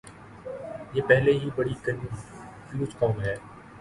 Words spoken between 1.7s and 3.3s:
confuse قوم